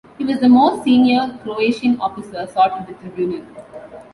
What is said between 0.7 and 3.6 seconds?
senior Croatian officer sought at the tribunal.